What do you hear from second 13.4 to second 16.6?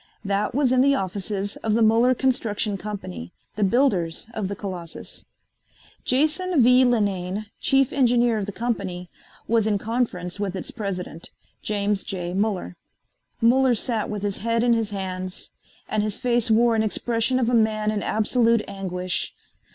Muller sat with his head in his hands, and his face